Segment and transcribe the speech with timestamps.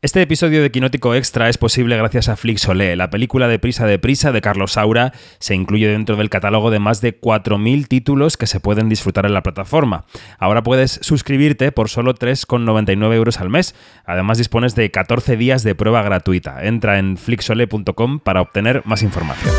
[0.00, 2.94] Este episodio de Quinótico Extra es posible gracias a Flixolé.
[2.94, 6.78] La película de Prisa de Prisa de Carlos Saura se incluye dentro del catálogo de
[6.78, 10.04] más de 4.000 títulos que se pueden disfrutar en la plataforma.
[10.38, 13.74] Ahora puedes suscribirte por solo 3,99 euros al mes.
[14.06, 16.64] Además dispones de 14 días de prueba gratuita.
[16.64, 19.52] Entra en flixolé.com para obtener más información.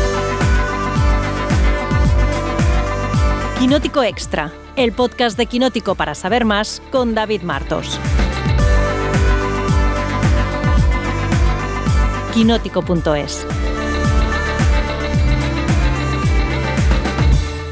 [3.58, 8.00] Quinótico Extra, el podcast de Quinótico para saber más con David Martos.
[12.32, 13.46] quinótico.es.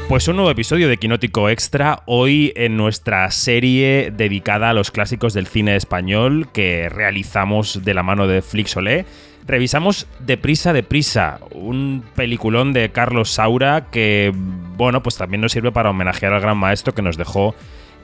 [0.09, 5.33] Pues un nuevo episodio de Quinótico Extra, hoy en nuestra serie dedicada a los clásicos
[5.33, 9.05] del cine español que realizamos de la mano de Flixolé.
[9.45, 14.33] Revisamos Deprisa, Deprisa, un peliculón de Carlos Saura que,
[14.77, 17.53] bueno, pues también nos sirve para homenajear al gran maestro que nos dejó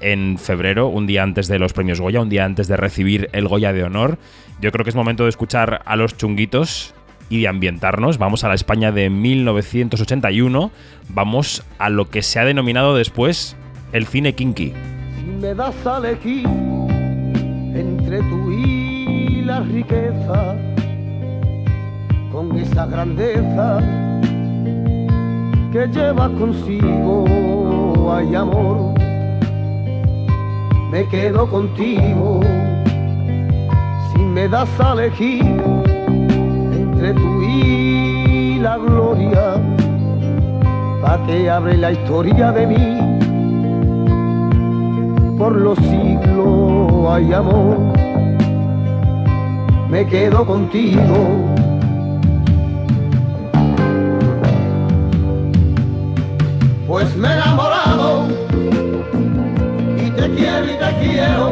[0.02, 3.48] en febrero, un día antes de los premios Goya, un día antes de recibir el
[3.48, 4.18] Goya de Honor.
[4.62, 6.94] Yo creo que es momento de escuchar a los chunguitos
[7.30, 8.18] y de ambientarnos.
[8.18, 10.72] Vamos a la España de 1981,
[11.10, 13.56] vamos a lo que se ha denominado después
[13.92, 14.74] el cine kinky.
[15.16, 20.56] Si me das a elegir entre tú y la riqueza,
[22.32, 23.80] con esa grandeza
[25.72, 28.94] que lleva consigo, hay amor,
[30.96, 32.40] me quedo contigo
[34.14, 35.62] si me das a elegir
[36.72, 39.62] entre tú y la gloria,
[41.02, 42.88] pa' que abre la historia de mí.
[45.38, 47.78] Por los siglos hay amor,
[49.90, 51.20] me quedo contigo.
[56.88, 57.42] Pues me he
[60.86, 61.48] te quiero.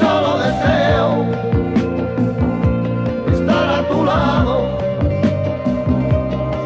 [0.00, 1.24] Solo deseo
[3.32, 4.78] estar a tu lado,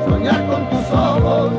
[0.09, 1.53] soñar con tus ojos,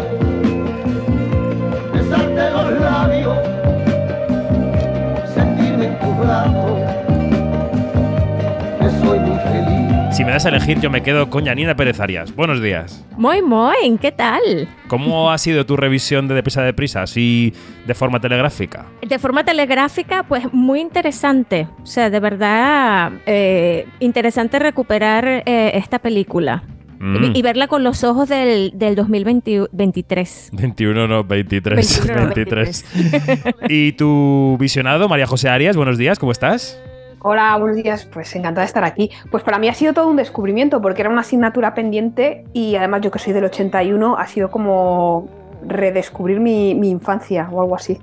[10.35, 12.35] das a elegir, yo me quedo con Yanina Pérez Arias.
[12.35, 13.05] Buenos días.
[13.15, 14.67] Muy, muy, ¿qué tal?
[14.89, 17.53] ¿Cómo ha sido tu revisión de Deprisa de Prisa, así
[17.87, 18.85] de forma telegráfica?
[19.01, 21.69] De forma telegráfica, pues muy interesante.
[21.81, 26.63] O sea, de verdad, eh, interesante recuperar eh, esta película.
[26.99, 27.23] Mm.
[27.23, 30.49] Y, y verla con los ojos del, del 2023.
[30.51, 32.01] 21 no, 23.
[32.07, 32.85] 21 no, 23.
[33.69, 35.77] ¿Y tu visionado, María José Arias?
[35.77, 36.77] Buenos días, ¿cómo estás?
[37.27, 38.05] Hola, buenos días.
[38.05, 39.09] Pues encantada de estar aquí.
[39.31, 43.01] Pues para mí ha sido todo un descubrimiento porque era una asignatura pendiente y además
[43.01, 45.27] yo que soy del 81 ha sido como
[45.67, 47.97] redescubrir mi, mi infancia o algo así.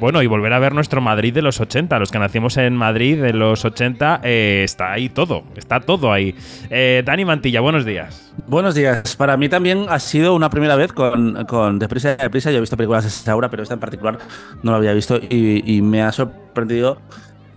[0.00, 1.96] Bueno, y volver a ver nuestro Madrid de los 80.
[2.00, 5.44] Los que nacimos en Madrid de los 80, eh, está ahí todo.
[5.54, 6.34] Está todo ahí.
[6.68, 8.32] Eh, Dani Mantilla, buenos días.
[8.48, 9.14] Buenos días.
[9.14, 12.50] Para mí también ha sido una primera vez con, con Deprisa y Deprisa.
[12.50, 14.18] Yo he visto películas de Saura, pero esta en particular
[14.64, 16.98] no la había visto y, y me ha sorprendido,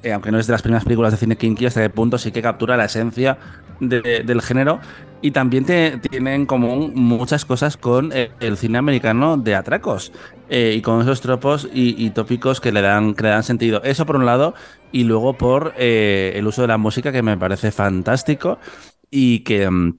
[0.06, 2.32] eh, aunque no es de las primeras películas de cine kinky, hasta qué punto sí
[2.32, 3.38] que captura la esencia
[3.80, 4.80] de- del género.
[5.22, 10.12] Y también te, tiene en común muchas cosas con eh, el cine americano de atracos
[10.50, 13.82] eh, y con esos tropos y, tópicos que le, dan, que le dan sentido.
[13.84, 14.54] Eso por un lado,
[14.92, 18.60] y luego por el uso de la música que me parece fantástico
[19.10, 19.98] y que mm,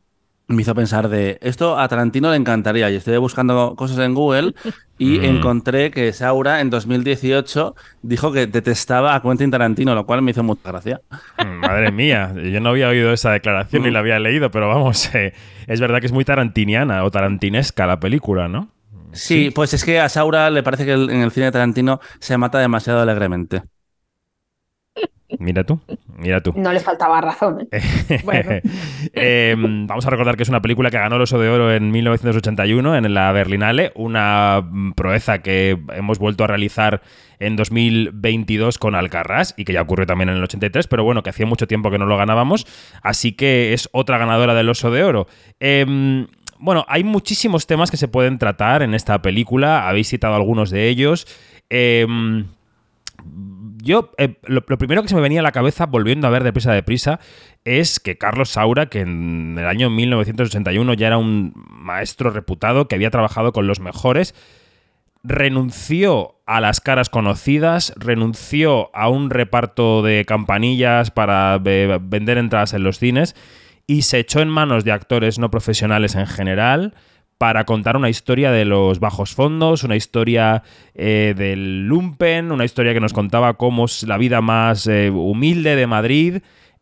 [0.49, 2.91] me hizo pensar de esto a Tarantino le encantaría.
[2.91, 4.55] Y estoy buscando cosas en Google
[4.99, 5.25] y Mm.
[5.25, 10.43] encontré que Saura en 2018 dijo que detestaba a Quentin Tarantino, lo cual me hizo
[10.43, 11.01] mucha gracia.
[11.39, 15.15] Mm, Madre mía, yo no había oído esa declaración ni la había leído, pero vamos,
[15.15, 15.35] eh,
[15.67, 18.71] es verdad que es muy tarantiniana o tarantinesca la película, ¿no?
[19.13, 22.37] Sí, pues es que a Saura le parece que en el cine de Tarantino se
[22.37, 23.63] mata demasiado alegremente.
[25.39, 25.81] Mira tú,
[26.17, 26.53] mira tú.
[26.57, 27.69] No le faltaba razón.
[27.71, 28.21] ¿eh?
[28.25, 28.61] Bueno.
[29.13, 31.91] Eh, vamos a recordar que es una película que ganó el Oso de Oro en
[31.91, 37.03] 1981 en la Berlinale, una mm, proeza que hemos vuelto a realizar
[37.39, 41.31] en 2022 con Alcarrás y que ya ocurrió también en el 83, pero bueno, que
[41.31, 42.67] hacía mucho tiempo que no lo ganábamos,
[43.03, 45.27] así que es otra ganadora del Oso de Oro.
[45.61, 46.27] Em,
[46.59, 50.89] bueno, hay muchísimos temas que se pueden tratar en esta película, habéis citado algunos de
[50.89, 51.27] ellos.
[51.69, 52.47] Em,
[53.87, 56.73] yo, eh, lo, primero que se me venía a la cabeza, volviendo a ver Deprisa
[56.73, 57.21] Deprisa,
[57.65, 62.97] es que Carlos Saura, que en el año 1981 ya era un maestro reputado, que
[62.97, 64.35] había trabajado con los mejores,
[65.23, 72.75] renunció a las caras conocidas, renunció a un reparto de campanillas para eh, vender entradas
[72.75, 73.35] en los cines
[73.87, 76.95] y se echó en manos de actores no profesionales en general
[77.39, 80.63] para contar una historia de los bajos fondos, una historia
[80.95, 85.77] eh, del lumpen, una historia que nos contaba cómo es la vida más eh, humilde
[85.77, 86.39] de Madrid.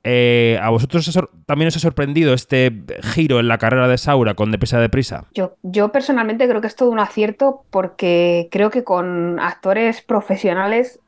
[0.06, 1.10] Eh, ¿A vosotros
[1.46, 5.24] también os ha sorprendido este giro en la carrera de Saura con Deprisa Deprisa?
[5.32, 11.00] Yo, yo personalmente creo que es todo un acierto porque creo que con actores profesionales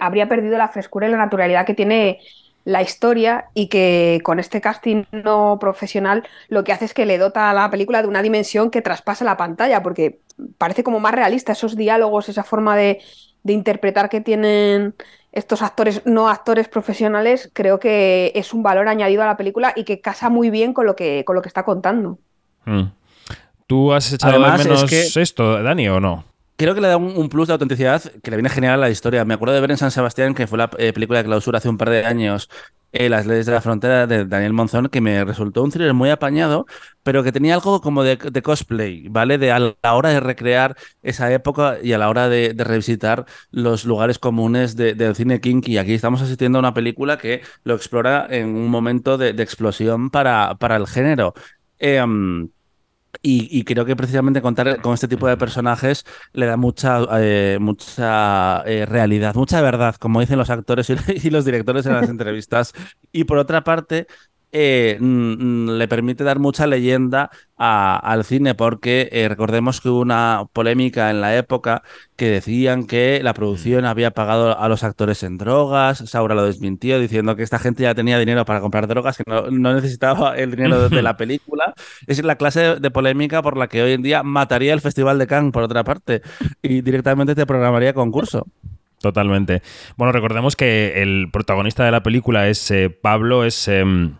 [0.00, 2.20] habría perdido la frescura y la naturalidad que tiene
[2.64, 7.18] la historia y que con este casting no profesional lo que hace es que le
[7.18, 10.20] dota a la película de una dimensión que traspasa la pantalla porque
[10.58, 13.00] parece como más realista esos diálogos, esa forma de,
[13.42, 14.94] de interpretar que tienen
[15.32, 19.84] estos actores no actores profesionales, creo que es un valor añadido a la película y
[19.84, 22.18] que casa muy bien con lo que, con lo que está contando.
[22.64, 22.84] Mm.
[23.66, 26.24] ¿Tú has echado Además, de es menos que- esto, Dani, o no?
[26.56, 29.24] Creo que le da un, plus de autenticidad que le viene genial a la historia.
[29.24, 31.68] Me acuerdo de ver en San Sebastián, que fue la eh, película de clausura hace
[31.68, 32.48] un par de años,
[32.92, 36.10] eh, Las leyes de la frontera de Daniel Monzón, que me resultó un thriller muy
[36.10, 36.64] apañado,
[37.02, 39.36] pero que tenía algo como de, de cosplay, ¿vale?
[39.36, 43.26] De a la hora de recrear esa época y a la hora de, de revisitar
[43.50, 45.78] los lugares comunes de- del cine kinky.
[45.78, 50.08] Aquí estamos asistiendo a una película que lo explora en un momento de, de explosión
[50.10, 51.34] para, para el género.
[51.78, 52.48] Em,
[53.26, 56.04] y, y creo que precisamente contar con este tipo de personajes
[56.34, 60.94] le da mucha, eh, mucha eh, realidad, mucha verdad, como dicen los actores y,
[61.26, 62.74] y los directores en las entrevistas.
[63.12, 64.06] Y por otra parte,
[64.56, 67.28] eh, mm, mm, le permite dar mucha leyenda
[67.58, 71.82] a- al cine, porque eh, recordemos que hubo una polémica en la época
[72.16, 75.98] que decían que la producción había pagado a los actores en drogas.
[76.06, 79.50] Saura lo desmintió diciendo que esta gente ya tenía dinero para comprar drogas, que no,
[79.50, 81.74] no necesitaba el dinero de, de la película.
[82.06, 85.18] Es la clase de, de polémica por la que hoy en día mataría el Festival
[85.18, 86.22] de Cannes, por otra parte,
[86.62, 88.46] y directamente te programaría concurso.
[89.00, 89.62] Totalmente.
[89.96, 94.14] Bueno, recordemos que el protagonista de la película es eh, Pablo, es, em,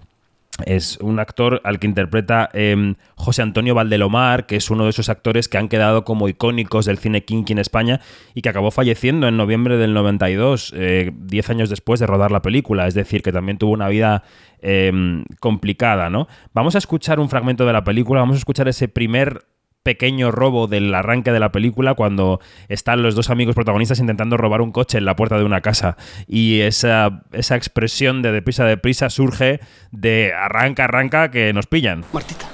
[0.64, 5.08] es un actor al que interpreta em, José Antonio Valdelomar, que es uno de esos
[5.08, 8.00] actores que han quedado como icónicos del cine kinky en España
[8.34, 12.42] y que acabó falleciendo en noviembre del 92, eh, 10 años después de rodar la
[12.42, 12.86] película.
[12.86, 14.22] Es decir, que también tuvo una vida
[14.60, 16.28] em, complicada, ¿no?
[16.52, 19.44] Vamos a escuchar un fragmento de la película, vamos a escuchar ese primer
[19.84, 24.62] pequeño robo del arranque de la película cuando están los dos amigos protagonistas intentando robar
[24.62, 25.96] un coche en la puerta de una casa
[26.26, 29.60] y esa, esa expresión de deprisa deprisa surge
[29.92, 32.04] de arranca arranca que nos pillan.
[32.12, 32.46] Martita,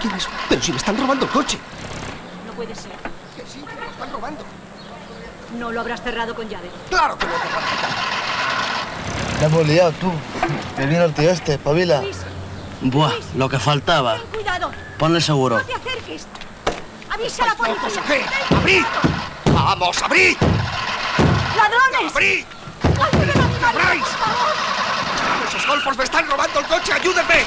[0.00, 0.28] ¿quién es?
[0.48, 1.58] Pero si le están robando el coche.
[2.46, 2.92] No puede ser.
[3.36, 4.44] Que sí, que lo están robando.
[5.58, 6.68] No lo habrás cerrado con llave.
[6.90, 7.88] Claro que lo hace Martita.
[9.40, 10.10] La hemos liado tú.
[10.76, 12.02] Que vino el tío este, pabila.
[12.02, 12.18] Luis,
[12.82, 14.18] Buah, lo que faltaba.
[14.56, 14.72] Cuidado.
[14.98, 15.58] Ponle seguro.
[15.58, 16.26] No te acerques.
[17.10, 18.02] Avisa a la policía.
[18.06, 18.54] ¿Qué?
[18.54, 18.84] ¡Abrid!
[19.52, 20.36] ¡Vamos, abrid!
[21.56, 22.12] ¡Ladrones!
[22.12, 22.44] ¡Abrid!
[22.82, 24.02] ¡Ayuden a mi marido, ¡Abráis!
[24.02, 24.54] por favor!
[25.48, 26.92] ¡Esos golfos me están robando el coche!
[26.92, 27.44] ¡Ayúdenme!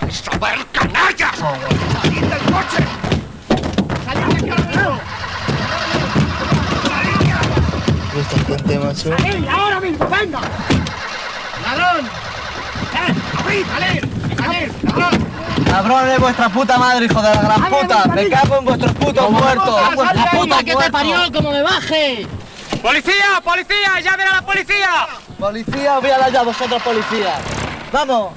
[0.00, 1.36] ¡Vais a ver, canallas!
[1.36, 2.86] ¡Salid del coche!
[4.04, 5.00] ¡Salid de aquí ahora mismo!
[6.88, 7.40] ¡Salid ya!
[8.14, 9.18] Y esta gente, macho.
[9.18, 10.08] ¡Salid ahora mismo!
[10.08, 10.40] ¡Venga!
[11.62, 12.06] ¡Ladrón!
[12.94, 13.14] ¡Eh!
[13.38, 13.66] ¡Abrid!
[13.66, 14.04] ¡Salid!
[14.38, 14.72] ¡Salid!
[14.82, 15.31] ¡Ladrón!
[15.72, 18.04] Cabrón de vuestra puta madre, hijo de la gran puta.
[18.14, 19.80] Me cago en vuestros putos muertos.
[20.14, 22.26] La puta que te parió, como me baje.
[22.82, 23.40] ¡Policía!
[23.42, 24.00] ¡Policía!
[24.04, 25.06] ¡Llamen a la policía!
[25.38, 27.38] Policía, voy a dar ya a vosotros, policía.
[27.90, 28.34] Vamos.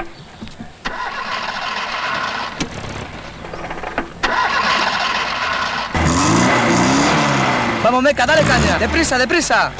[7.83, 8.77] Vamos, Meca, dale caña.
[8.79, 9.71] Deprisa, deprisa.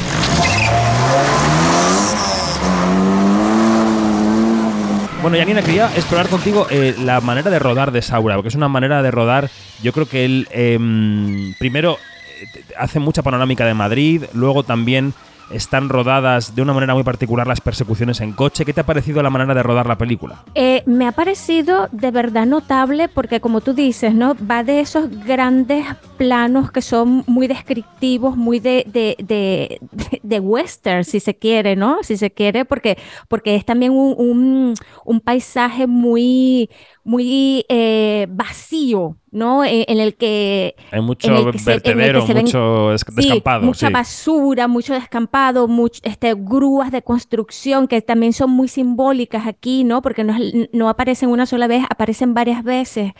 [5.26, 8.68] Bueno, Janina, quería explorar contigo eh, la manera de rodar de Saura, porque es una
[8.68, 9.50] manera de rodar,
[9.82, 11.98] yo creo que él em, primero
[12.40, 15.16] eh, hace mucha panorámica de Madrid, luego también
[15.50, 18.66] están rodadas de una manera muy particular las persecuciones en coche.
[18.66, 20.44] ¿Qué te ha parecido la manera de rodar la película?
[20.56, 24.36] Eh, me ha parecido de verdad notable porque como tú dices, ¿no?
[24.50, 25.86] Va de esos grandes
[26.18, 29.80] planos que son muy descriptivos, muy de, de,
[30.24, 31.98] de, western, si se quiere, ¿no?
[32.04, 32.98] Si se quiere, porque,
[33.28, 34.74] porque es también un, un-
[35.04, 36.70] un paisaje muy,
[37.04, 39.64] muy eh, vacío, ¿no?
[39.64, 42.34] En, en el que Hay mucho en el que se- en el que vertedero, se
[42.34, 43.62] ven- mucho Sí, descampado.
[43.66, 43.94] mucha sí.
[43.94, 45.68] basura, mucho descampado,
[46.04, 50.02] este, grúas de construcción que también son muy simbólicas aquí, ¿no?
[50.02, 50.36] Porque no,
[50.74, 53.12] no aparecen una sola vez, aparecen varias veces.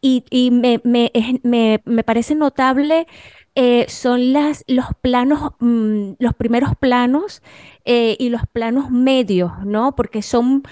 [0.00, 1.10] Y, y me, me,
[1.42, 3.06] me- me parece notable,
[3.56, 7.40] eh, son las, los planos, mm, los primeros planos
[7.84, 9.94] eh, y los planos medios, ¿no?
[9.94, 10.62] Porque son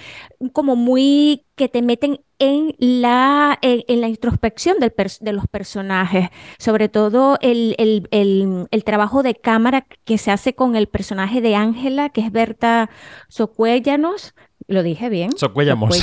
[0.52, 6.30] como muy que te meten en la, en, en la introspección del de los personajes,
[6.58, 11.40] sobre todo el, el- el- el trabajo de cámara que se hace con el personaje
[11.40, 12.90] de Ángela, que es Berta
[13.46, 14.34] Socuéllanos,
[14.66, 15.30] lo dije bien.
[15.36, 15.96] Socuéllamos.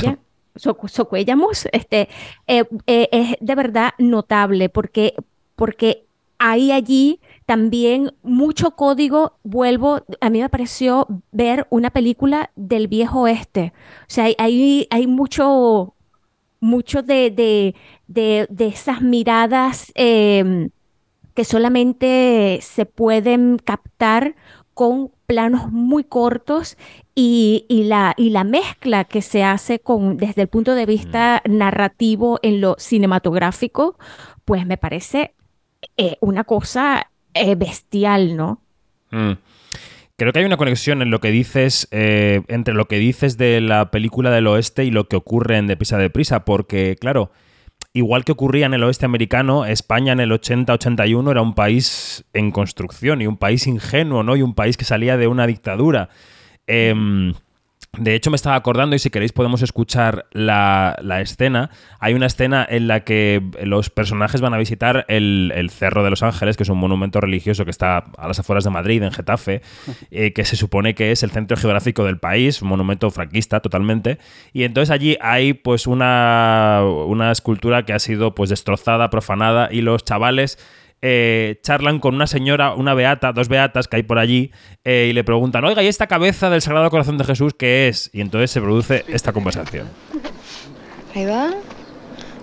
[0.56, 2.10] Socuella- Socuellamos, este,
[2.48, 5.14] eh, eh, es de verdad notable porque,
[5.56, 6.06] porque
[6.40, 13.22] hay allí también mucho código, vuelvo, a mí me pareció ver una película del viejo
[13.22, 13.74] oeste.
[14.02, 15.96] O sea, hay, hay, hay mucho,
[16.62, 17.76] mucho de, de,
[18.08, 20.70] de, de esas miradas eh,
[21.34, 24.36] que solamente se pueden captar
[24.74, 26.78] con planos muy cortos
[27.16, 31.42] y, y, la, y la mezcla que se hace con, desde el punto de vista
[31.50, 33.98] narrativo en lo cinematográfico,
[34.46, 35.34] pues me parece
[36.00, 38.62] eh, una cosa eh, bestial, ¿no?
[39.12, 39.34] Mm.
[40.16, 43.60] Creo que hay una conexión en lo que dices, eh, entre lo que dices de
[43.60, 47.32] la película del oeste y lo que ocurre en Deprisa Deprisa, porque, claro,
[47.92, 52.52] igual que ocurría en el oeste americano, España en el 80-81 era un país en
[52.52, 54.38] construcción y un país ingenuo, ¿no?
[54.38, 56.08] Y un país que salía de una dictadura.
[56.66, 57.34] Eh,
[57.98, 61.72] de hecho, me estaba acordando, y si queréis podemos escuchar la, la, escena.
[62.00, 66.12] Hay una escena en la que los personajes van a visitar el, el, Cerro de
[66.12, 69.12] los Ángeles, que es un monumento religioso que está a las afueras de Madrid, en
[69.12, 69.62] Getafe,
[70.12, 74.20] eh, que se supone que es el centro geográfico del país, un monumento franquista totalmente.
[74.54, 79.82] Y entonces allí hay pues una, una escultura que ha sido pues destrozada, profanada, y
[79.82, 80.60] los chavales
[81.02, 84.52] eh, charlan con una señora, una beata, dos beatas que hay por allí,
[84.84, 88.10] eh, y le preguntan, oiga, ¿y esta cabeza del Sagrado Corazón de Jesús qué es?
[88.14, 89.88] Y entonces se produce esta conversación.
[91.16, 91.52] Ahí va.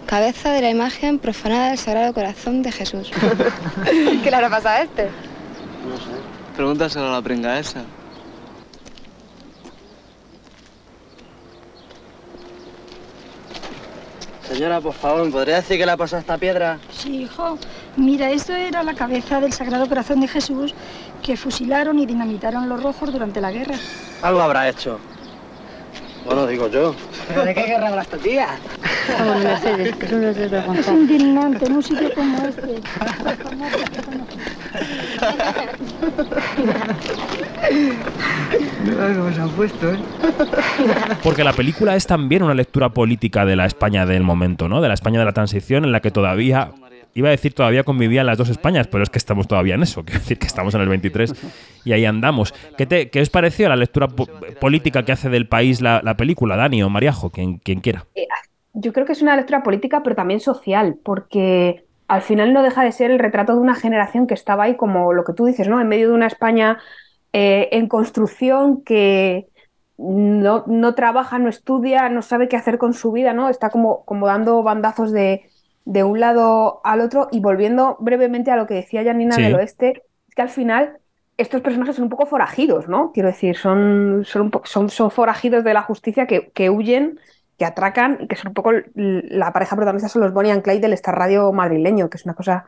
[0.06, 3.10] Cabeza de la imagen profanada del Sagrado Corazón de Jesús.
[4.22, 5.04] ¿Qué le habrá pasado a este?
[5.04, 6.10] No sé.
[6.56, 7.84] Pregúntaselo a la pringa esa.
[14.48, 16.78] Señora, por favor, ¿me podría decir qué le ha pasado a esta piedra?
[16.90, 17.58] Sí, hijo.
[17.96, 20.74] Mira, esto era la cabeza del Sagrado Corazón de Jesús
[21.22, 23.74] que fusilaron y dinamitaron los rojos durante la guerra.
[24.22, 24.98] Algo habrá hecho.
[26.26, 26.94] Bueno, digo yo.
[27.28, 28.48] ¿Pero de qué guerra hablas tu tía?
[29.42, 30.06] Mercedes, que
[30.78, 32.80] Es indignante en un sitio como este.
[39.16, 39.98] ¿Cómo se han puesto, eh?
[41.22, 44.80] Porque la película es también una lectura política de la España del momento, ¿no?
[44.80, 46.72] De la España de la transición en la que todavía
[47.16, 50.04] iba a decir todavía convivían las dos Españas, pero es que estamos todavía en eso.
[50.04, 51.34] Quiero decir que estamos en el 23
[51.84, 52.54] y ahí andamos.
[52.76, 54.26] ¿Qué, te, qué os pareció la lectura po
[54.60, 58.04] política que hace del país la, la película, Dani o Mariajo, quien, quien quiera?
[58.14, 58.28] Eh,
[58.74, 62.84] yo creo que es una lectura política, pero también social, porque al final no deja
[62.84, 65.68] de ser el retrato de una generación que estaba ahí, como lo que tú dices,
[65.68, 65.80] ¿no?
[65.80, 66.78] En medio de una España
[67.32, 69.48] eh, en construcción que
[69.96, 73.48] no, no, trabaja, no estudia, no sabe qué hacer con su vida, ¿no?
[73.48, 75.48] Está como, como dando bandazos de
[75.86, 79.42] de un lado al otro y volviendo brevemente a lo que decía Janina sí.
[79.42, 80.98] del oeste, es que al final
[81.38, 83.12] estos personajes son un poco forajidos, ¿no?
[83.12, 87.20] Quiero decir, son, son, un son, son forajidos de la justicia que, que, huyen,
[87.56, 90.80] que atracan y que son un poco la pareja protagonista son los Bonnie and Clyde
[90.80, 92.64] del Star Radio madrileño, que es una cosa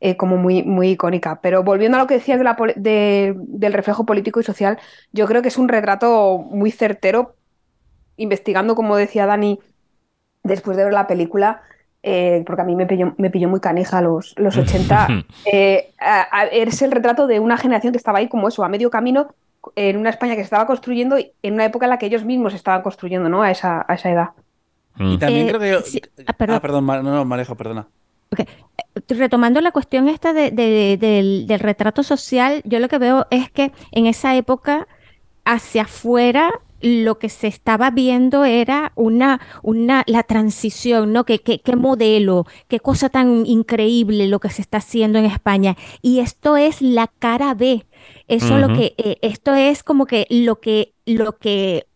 [0.00, 1.40] eh, como muy, muy icónica.
[1.42, 4.78] Pero volviendo a lo que decías de la, de, del reflejo político y social,
[5.12, 7.34] yo creo que es un retrato muy certero,
[8.16, 9.58] investigando, como decía Dani,
[10.42, 11.62] después de ver la película,
[12.08, 16.28] eh, porque a mí me pilló, me pilló muy canija los, los 80, eh, a,
[16.30, 19.34] a, es el retrato de una generación que estaba ahí como eso, a medio camino,
[19.74, 22.54] en una España que se estaba construyendo en una época en la que ellos mismos
[22.54, 23.42] estaban construyendo, ¿no?
[23.42, 24.28] A esa, a esa edad.
[24.96, 25.80] Y también eh, creo que yo...
[25.80, 26.00] Sí.
[26.28, 27.88] Ah, perdón, ah, perdón no, no, Marejo, perdona.
[28.32, 28.46] Okay.
[29.08, 33.26] Retomando la cuestión esta de, de, de, del, del retrato social, yo lo que veo
[33.30, 34.86] es que en esa época
[35.44, 41.24] hacia afuera lo que se estaba viendo era una, una la transición, ¿no?
[41.24, 45.76] ¿Qué, qué, qué modelo, qué cosa tan increíble lo que se está haciendo en España.
[46.02, 47.86] Y esto es la cara B.
[48.28, 48.60] Eso uh -huh.
[48.60, 51.86] lo que, eh, esto es como que lo que, lo que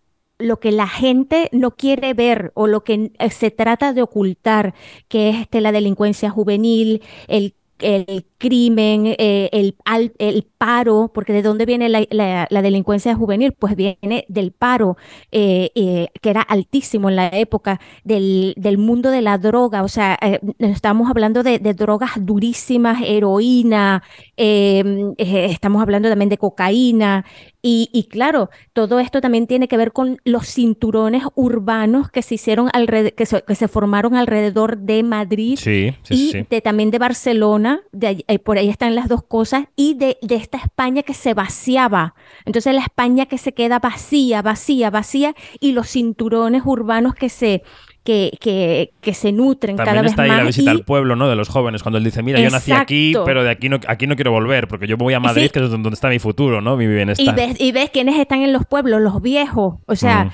[0.40, 4.75] lo que la gente no quiere ver o lo que eh, se trata de ocultar,
[5.08, 11.32] que es este, la delincuencia juvenil, el el crimen, eh, el, al, el, paro, porque
[11.32, 13.52] ¿de dónde viene la, la, delincuencia juvenil?
[13.52, 14.96] Pues viene del paro,
[15.32, 19.88] eh, eh, que era altísimo en la época, del, del mundo de la droga, o
[19.88, 20.18] sea,
[20.58, 24.02] estamos hablando de, drogas durísimas, heroína,
[24.37, 27.25] estamos hablando también de cocaína,
[27.62, 32.37] y, y, claro, todo esto también tiene que ver con los cinturones urbanos que se
[32.37, 36.47] hicieron alrededor, que se, que se formaron alrededor de Madrid sí, sí, y sí.
[36.49, 40.37] De, también de Barcelona, de, eh, por ahí están las dos cosas, y de, de,
[40.37, 42.14] esta España que se vaciaba.
[42.47, 47.62] Entonces la España que se queda vacía, vacía, vacía, y los cinturones urbanos que se,
[48.04, 50.38] que, que, que, se nutren También cada vez está ahí más.
[50.38, 50.75] la visita y...
[50.75, 51.28] al pueblo, ¿no?
[51.28, 52.66] De los jóvenes, cuando él dice, mira, Exacto.
[52.66, 55.21] yo nací aquí, pero de aquí no, aquí no quiero volver, porque yo voy a
[55.21, 55.50] Madrid, sí.
[55.50, 56.76] que es donde está mi futuro, ¿no?
[56.76, 57.26] Mi bienestar.
[57.26, 60.30] Y ves, y ves quiénes están en los pueblos, los viejos, o sea, mm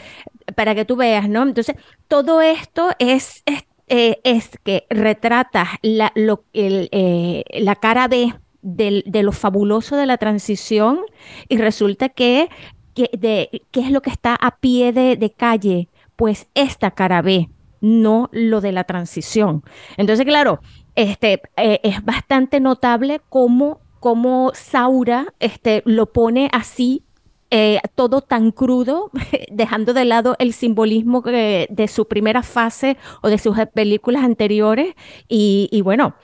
[0.55, 1.43] para que tú veas, ¿no?
[1.43, 1.75] Entonces,
[2.07, 8.33] todo esto es, es, eh, es que retrata la, lo, el, eh, la cara B
[8.63, 11.01] del- de lo fabuloso de la transición
[11.49, 12.49] y resulta que,
[12.95, 15.89] que de, ¿qué es lo que está a pie de, de calle?
[16.15, 17.49] Pues esta cara B,
[17.87, 19.63] no lo de la transición.
[19.97, 20.61] Entonces, claro,
[20.95, 27.03] este, eh, es bastante notable cómo, cómo Saura este, lo pone así
[27.53, 29.13] eh, todo tan crudo,
[29.53, 34.95] dejando de lado el simbolismo de su primera fase o de sus películas anteriores.
[35.29, 36.17] Y, bueno,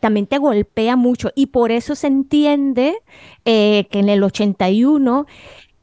[0.00, 1.30] también te golpea mucho.
[1.36, 2.96] Y por eso se entiende
[3.44, 5.26] eh, que en el 81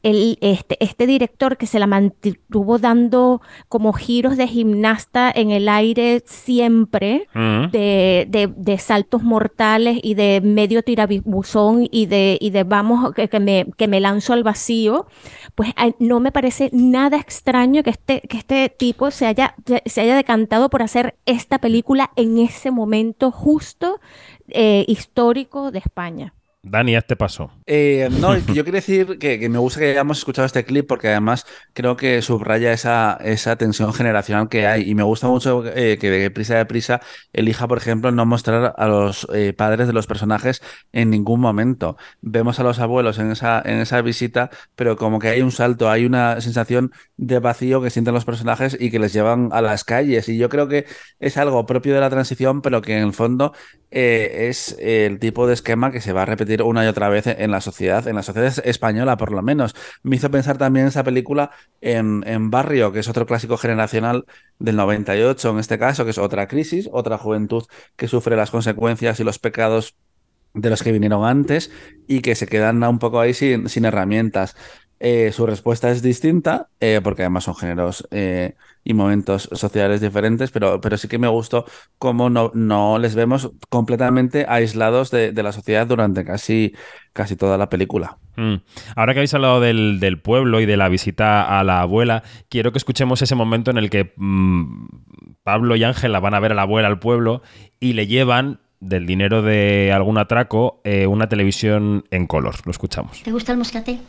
[0.02, 5.68] el, este, este director que se la mantuvo dando como giros de gimnasta en el
[5.68, 7.70] aire siempre, Mm.
[7.72, 13.28] de, de- de saltos mortales y de medio tirabuzón y de, y de vamos, que,
[13.28, 15.06] que me, que me lanzo al vacío,
[15.54, 20.16] pues no me parece nada extraño que este, que este tipo se haya, se haya
[20.16, 24.00] decantado por hacer esta película en ese momento justo
[24.48, 26.34] eh, histórico de España.
[26.62, 27.52] Dani, ya te pasó.
[27.66, 31.08] Eh, no, yo quiero decir que, que me gusta que hayamos escuchado este clip porque
[31.08, 35.98] además creo que subraya esa, esa tensión generacional que hay y me gusta mucho eh,
[35.98, 37.00] que de prisa de prisa
[37.32, 40.60] elija, por ejemplo, no mostrar a los eh, padres de los personajes
[40.92, 41.96] en ningún momento.
[42.22, 45.88] Vemos a los abuelos en esa, en esa visita, pero como que hay un salto,
[45.90, 49.84] hay una sensación de vacío que sienten los personajes y que les llevan a las
[49.84, 50.86] calles y yo creo que
[51.20, 53.52] es algo propio de la transición, pero que en el fondo
[53.90, 57.50] es el tipo de esquema que se va a repetir una y otra vez en
[57.50, 59.74] la sociedad, en la sociedad española por lo menos.
[60.02, 61.50] Me hizo pensar también esa película
[61.80, 64.24] en, en Barrio, que es otro clásico generacional
[64.58, 67.64] del 98 en este caso, que es otra crisis, otra juventud
[67.96, 69.96] que sufre las consecuencias y los pecados
[70.54, 71.70] de los que vinieron antes
[72.06, 74.56] y que se quedan un poco ahí sin, sin herramientas.
[75.00, 80.50] Eh, su respuesta es distinta, eh, porque además son géneros eh, y momentos sociales diferentes,
[80.50, 81.64] pero, pero sí que me gustó
[81.98, 86.74] cómo no, no les vemos completamente aislados de, de la sociedad durante casi,
[87.12, 88.18] casi toda la película.
[88.36, 88.56] Mm.
[88.96, 92.72] Ahora que habéis hablado del, del pueblo y de la visita a la abuela, quiero
[92.72, 94.86] que escuchemos ese momento en el que mm,
[95.42, 97.42] Pablo y Ángela van a ver a la abuela al pueblo
[97.78, 102.56] y le llevan del dinero de algún atraco eh, una televisión en color.
[102.64, 103.22] Lo escuchamos.
[103.22, 104.00] ¿Te gusta el moscatel?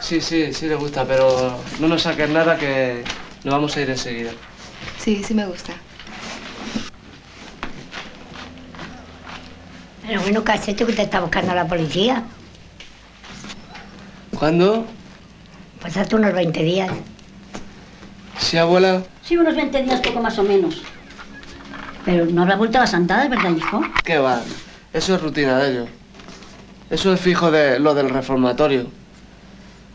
[0.00, 3.04] Sí, sí, sí le gusta, pero no nos saques nada que
[3.44, 4.30] nos vamos a ir enseguida.
[4.98, 5.72] Sí, sí me gusta.
[10.06, 12.24] Pero bueno, ¿qué has hecho que te está buscando la policía?
[14.38, 14.86] ¿Cuándo?
[15.80, 16.90] Pues hace unos 20 días.
[18.38, 19.02] Sí, abuela.
[19.22, 20.82] Sí, unos 20 días, poco más o menos.
[22.04, 23.82] Pero no habrá vuelto a las andadas, ¿verdad, hijo?
[24.04, 24.40] ¿Qué va?
[24.92, 25.88] Eso es rutina de ellos.
[26.88, 28.86] Eso es fijo de lo del reformatorio.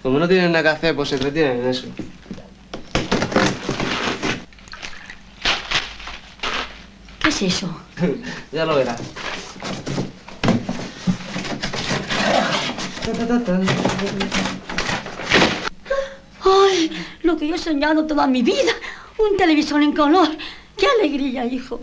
[0.03, 1.87] Como no tienen nada que hacer, pues se entretienen en eso.
[7.21, 7.73] ¿Qué es eso?
[8.51, 8.99] ya lo verás.
[16.43, 16.91] ¡Ay!
[17.21, 18.73] Lo que yo he soñado toda mi vida.
[19.17, 20.27] Un televisor en color.
[20.77, 21.79] ¡Qué alegría, hijo!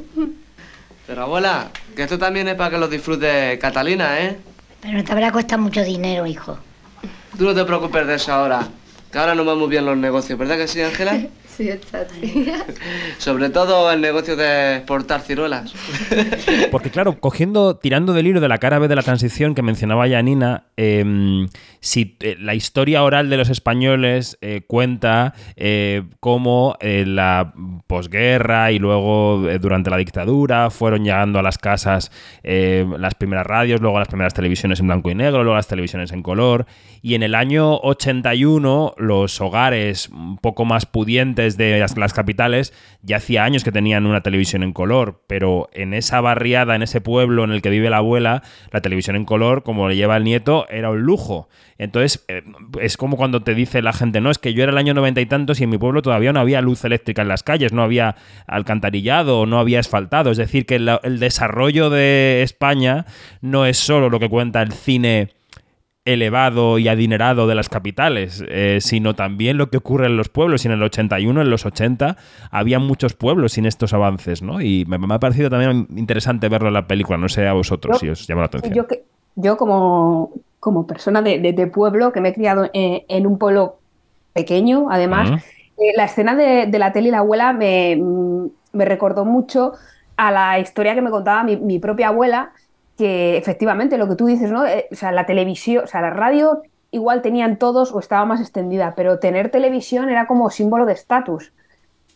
[1.07, 4.37] Pero abuela, que esto también es para que lo disfrute Catalina, ¿eh?
[4.83, 6.59] Pero te habrá costado mucho dinero, hijo.
[7.37, 8.69] Tú no te preocupes de eso ahora.
[9.11, 11.21] Que ahora no van muy bien los negocios, ¿verdad que sí, Ángela?
[11.61, 12.53] Sí.
[13.19, 15.75] Sobre todo el negocio de exportar ciruelas.
[16.71, 20.09] Porque claro, cogiendo, tirando del hilo de la cara B de la transición que mencionaba
[20.09, 21.47] Janina, eh,
[21.81, 27.53] si eh, la historia oral de los españoles eh, cuenta eh, cómo eh, la
[27.87, 32.11] posguerra y luego eh, durante la dictadura fueron llegando a las casas
[32.43, 36.13] eh, las primeras radios, luego las primeras televisiones en blanco y negro, luego las televisiones
[36.13, 36.67] en color,
[37.03, 43.17] y en el año 81 los hogares un poco más pudientes de las, capitales ya
[43.17, 47.45] hacía años que tenían una televisión en color, pero en esa barriada, en ese pueblo
[47.45, 50.67] en el que vive la abuela, la televisión en color, como le lleva el nieto,
[50.69, 51.49] era un lujo.
[51.79, 52.43] Entonces, eh,
[52.81, 55.21] es como cuando te dice la gente, no, es que yo era el año noventa
[55.21, 57.83] y tantos y en mi pueblo todavía no había luz eléctrica en las calles, no
[57.83, 60.31] había alcantarillado, no había asfaltado.
[60.31, 63.07] Es decir, que el desarrollo de España
[63.41, 65.40] no es solo lo que cuenta el cine
[66.05, 70.65] elevado y adinerado de las capitales, eh, sino también lo que ocurre en los pueblos.
[70.65, 72.17] Y en el 81, en los 80,
[72.51, 74.61] había muchos pueblos sin estos avances, ¿no?
[74.61, 77.19] Y me, me ha parecido también interesante verlo en la película.
[77.19, 78.87] No sé a vosotros Yo- si os llama la atención.
[79.37, 83.39] Yo, como, como persona de, de- de pueblo, que me he criado en, en un
[83.39, 83.77] pueblo
[84.33, 85.31] pequeño, además,
[85.79, 87.97] eh, la escena de, de la tele y la abuela me,
[88.73, 89.73] me recordó mucho
[90.17, 92.51] a la historia que me contaba mi, mi propia abuela,
[93.01, 94.67] que efectivamente lo que tú dices, ¿no?
[94.67, 96.61] Eh, o sea, la televisión, o sea, la radio
[96.91, 101.51] igual tenían todos o estaba más extendida, pero tener televisión era como símbolo de estatus.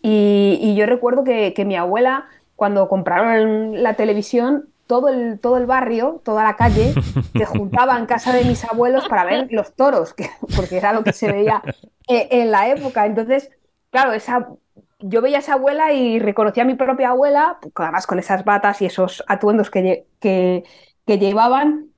[0.03, 5.57] Y, y yo recuerdo que, que mi abuela, cuando compraron la televisión, todo el, todo
[5.57, 6.93] el barrio, toda la calle,
[7.35, 11.03] se juntaba en casa de mis abuelos para ver los toros, que, porque era lo
[11.03, 11.63] que se veía
[12.09, 13.07] eh, en la época.
[13.07, 13.51] Entonces,
[13.91, 14.49] claro, esa,
[15.09, 18.83] yo veía a esa abuela y reconocía a mi propia abuela, además con esas batas
[18.83, 20.65] y esos atuendos que, que,
[21.07, 21.91] que llevaban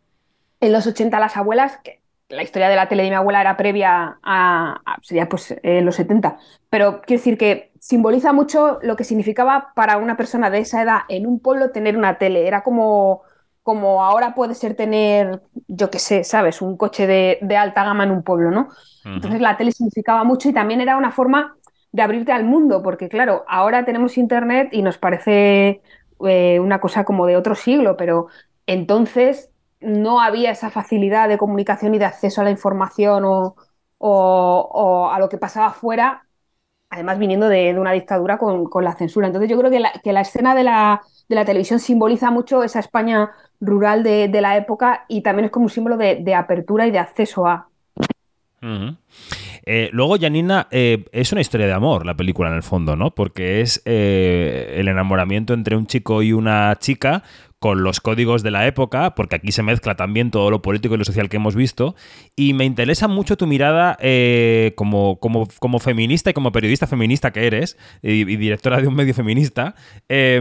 [0.60, 3.56] en los 80 las abuelas, que la historia de la tele de mi abuela era
[3.56, 6.38] previa a, a- sería pues en los 70,
[6.70, 11.00] pero quiero decir que simboliza mucho lo que significaba para una persona de esa edad
[11.08, 13.22] en un pueblo tener una tele, era como,
[13.62, 16.62] como ahora puede ser tener, yo qué sé, ¿sabes?
[16.62, 18.68] Un coche de, de alta gama en un pueblo, ¿no?
[19.14, 21.56] Entonces la tele significaba mucho y también era una forma
[21.96, 25.80] de abrirte al mundo, porque claro, ahora tenemos internet y nos parece
[26.28, 28.26] eh, una cosa como de otro siglo, pero
[28.66, 33.56] entonces no había esa facilidad de comunicación y de acceso a la información o,
[33.98, 36.26] o- a lo que pasaba afuera,
[36.90, 39.26] además viniendo de, una dictadura con, con la censura.
[39.28, 42.62] Entonces yo creo que la, que la escena de la, de la televisión simboliza mucho
[42.62, 43.30] esa España
[43.60, 46.98] rural de, de la época y también es como un símbolo de, apertura y de
[46.98, 47.68] acceso a...
[49.68, 53.14] Eh, luego, Janina, eh, es una historia de amor la película en el fondo, ¿no?
[53.16, 57.24] Porque es eh, el enamoramiento entre un chico y una chica
[57.58, 60.98] con los códigos de la época, porque aquí se mezcla también todo lo político y
[60.98, 61.96] lo social que hemos visto.
[62.36, 67.32] Y me interesa mucho tu mirada eh, como, como, como feminista y como periodista feminista
[67.32, 69.74] que eres, y, directora de un medio feminista,
[70.08, 70.40] eh,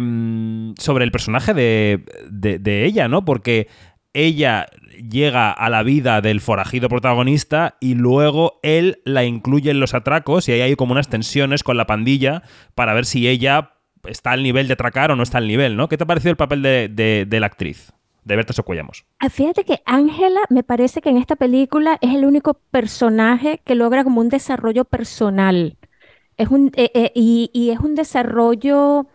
[0.77, 3.25] sobre el personaje de- de ella, ¿no?
[3.25, 3.69] Porque
[4.15, 4.65] ella
[5.09, 10.47] llega a la vida del forajido protagonista y luego él la incluye en los atracos
[10.49, 12.41] y ahí hay como unas tensiones con la pandilla
[12.75, 13.71] para ver si ella
[14.05, 15.89] está al nivel de atracar o no está al nivel, ¿no?
[15.89, 16.89] ¿Qué te ha parecido el papel de,
[17.27, 17.91] de- la actriz?
[18.23, 19.05] De Berta Socuellamos.
[19.19, 23.75] Ah, Fíjate que Ángela me parece que en esta película es el único personaje que
[23.75, 25.77] logra como un desarrollo personal.
[26.37, 29.07] Es un, eh, eh, y, y es un desarrollo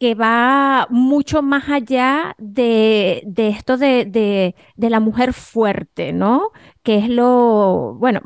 [0.00, 6.52] que va mucho más allá de, de esto de, de- de la mujer fuerte, ¿no?
[6.82, 8.22] Que es lo, bueno,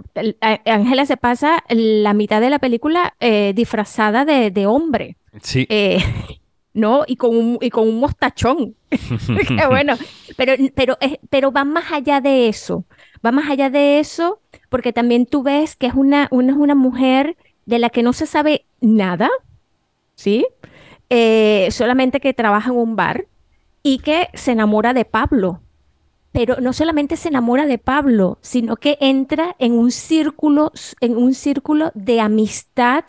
[0.64, 5.16] Ángela se pasa la mitad de la película eh, disfrazada de, de hombre.
[5.42, 5.66] Sí.
[5.68, 5.98] Eh,
[6.74, 7.04] ¿no?
[7.08, 8.76] Y con un, y con un mostachón.
[8.90, 9.96] Qué bueno.
[10.36, 12.84] Pero, pero, es- pero va más allá de eso.
[13.26, 16.74] Va más allá de eso, porque también tú ves que es una, una, es una
[16.76, 19.30] mujer de la que no se sabe nada,
[20.14, 20.46] ¿sí?
[21.10, 23.26] Eh, solamente que trabaja en un bar
[23.82, 25.60] y que se enamora de Pablo.
[26.32, 31.34] Pero no solamente se enamora de Pablo, sino que entra en un círculo, en un
[31.34, 33.04] círculo de amistad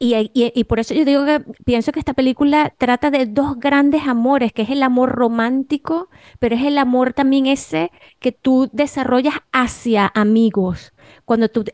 [0.00, 4.06] y, y- por eso yo digo que pienso que esta película trata de dos grandes
[4.06, 9.34] amores, que es el amor romántico, pero es el amor también ese que tú desarrollas
[9.52, 10.92] hacia amigos.
[11.24, 11.64] Cuando tú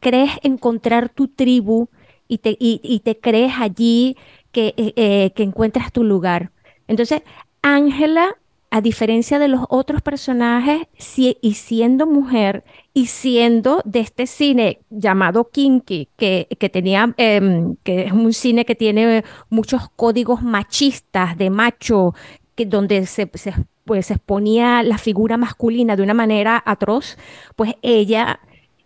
[0.00, 1.88] crees encontrar tu tribu
[2.26, 4.16] y te, y te crees allí
[4.52, 6.50] que, eh, eh, que encuentras tu lugar.
[6.88, 7.22] Entonces,
[7.62, 8.36] Ángela,
[8.72, 12.62] a diferencia de los otros personajes, si- y siendo mujer
[12.94, 18.64] y siendo de este cine llamado kinky, que, que tenía, em, que es un cine
[18.64, 22.14] que tiene muchos códigos machistas de macho,
[22.54, 23.52] que donde se, se,
[23.84, 27.16] pues, se exponía la figura masculina de una manera atroz,
[27.56, 28.38] pues ella,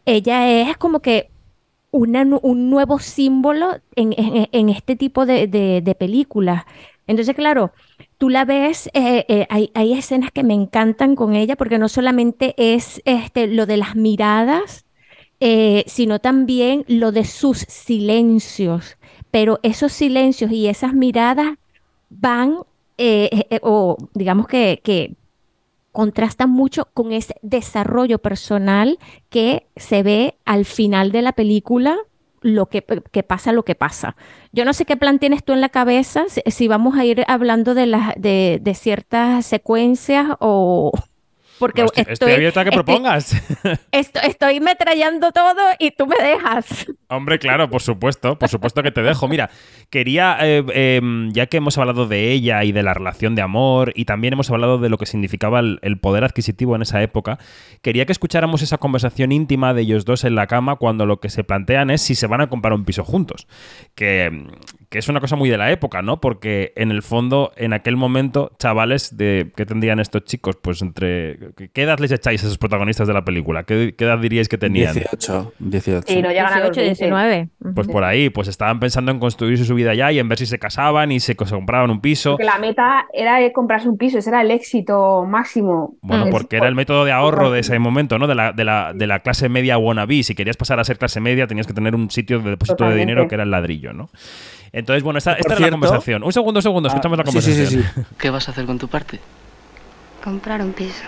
[0.06, 1.30] ella es como que
[1.98, 6.64] un nuevo símbolo en, este tipo de, de- de películas.
[7.06, 7.72] Entonces, claro,
[8.18, 12.54] tú la ves, eh, eh, hay, escenas que me encantan con ella porque no solamente
[12.56, 14.86] es este, lo de las miradas,
[15.40, 18.96] eh, sino también lo de sus silencios.
[19.30, 21.58] Pero esos silencios y esas miradas
[22.10, 22.58] van,
[23.62, 25.16] o digamos que
[25.94, 28.98] contrastan mucho con ese desarrollo personal
[29.30, 31.96] que se ve al final de la película,
[32.40, 34.16] lo que, que pasa, lo que pasa.
[34.52, 37.24] Yo no sé qué plan tienes tú en la cabeza, si, si vamos a ir
[37.28, 40.90] hablando de, las de, de ciertas secuencias o...
[41.58, 43.32] Porque No, estoy, estoy abierto a que estoy- propongas.
[43.92, 46.86] esto- estoy metrallando todo y tú me dejas.
[47.08, 49.28] Hombre, claro, por supuesto, por supuesto que te dejo.
[49.28, 49.50] Mira,
[49.90, 51.00] quería, eh, eh,
[51.32, 54.50] ya que hemos hablado de ella y de la relación de amor, y también hemos
[54.50, 57.38] hablado de lo que significaba el, el poder adquisitivo en esa época,
[57.82, 61.28] quería que escucháramos esa conversación íntima de ellos dos en la cama cuando lo que
[61.30, 63.46] se plantean es si se van a comprar un piso juntos.
[63.94, 64.48] Que,
[64.94, 66.20] que es una cosa muy de la época, ¿no?
[66.20, 70.54] Porque en el fondo, en aquel momento, chavales, de ¿qué tendrían estos chicos?
[70.62, 71.36] Pues entre...
[71.72, 73.64] ¿Qué edad les echáis a esos protagonistas de la película?
[73.64, 74.94] ¿Qué, qué edad diríais que tenían?
[74.94, 76.04] 18, 18.
[76.06, 77.50] Sí, no llegan a los 18, 20.
[77.58, 77.74] 19.
[77.74, 80.46] Pues por ahí, pues estaban pensando en construirse su vida allá y en ver si
[80.46, 82.30] se casaban y se, se compraban un piso.
[82.34, 85.96] Porque la meta era eh, comprarse un piso, ese era el éxito máximo.
[86.02, 88.28] Bueno, Es- porque era el método de ahorro de ese momento, ¿no?
[88.28, 90.22] De la, de la, de la clase media wannabe.
[90.22, 92.94] Si querías pasar a ser clase media, tenías que tener un sitio de depósito de
[92.94, 94.08] dinero que era el ladrillo, ¿no?
[94.76, 96.24] Entonces, bueno, esta, esta es la conversación.
[96.24, 97.82] Un segundo, un segundo, escuchamos la Ah, sí, sí, conversación.
[97.84, 98.06] sí, sí.
[98.18, 99.20] ¿Qué vas a hacer con tu parte?
[100.22, 101.04] Comprar un piso.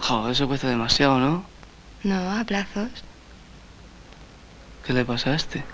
[0.00, 1.44] Jo, eso cuesta demasiado, ¿no?
[2.04, 2.90] No, a plazos.
[4.86, 5.64] ¿Qué le pasa a este?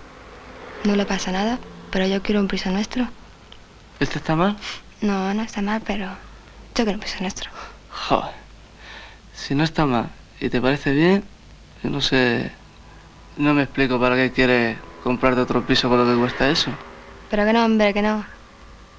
[0.84, 1.58] No le pasa nada,
[1.90, 3.08] pero yo quiero un piso nuestro.
[3.98, 4.56] ¿Este está mal?
[5.00, 7.50] No, no está mal, pero yo quiero un piso nuestro.
[8.08, 8.30] Joder.
[9.34, 10.10] Si no está mal
[10.40, 11.24] y te parece bien,
[11.82, 12.52] yo no sé.
[13.36, 16.70] No me explico para qué quieres comprarte otro piso con lo que cuesta eso.
[17.30, 18.24] Pero que no, hombre, que no.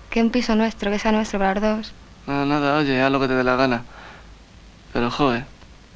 [0.09, 1.95] Que un piso nuestro, que sea nuestro para los dos.
[2.27, 3.85] Nada, nada, oye, haz lo que te dé la gana.
[4.93, 5.45] Pero, joder,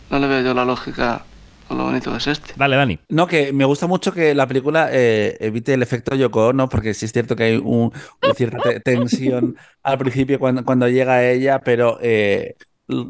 [0.09, 1.25] no le veo yo la lógica
[1.69, 2.53] a lo bonito que es este.
[2.55, 2.99] Dale, Dani.
[3.09, 6.93] No, que me gusta mucho que la película eh, evite el efecto Yoko Ono, porque
[6.93, 7.91] sí es cierto que hay un,
[8.21, 12.55] una cierta te- tensión al principio cuando, cuando llega ella, pero eh,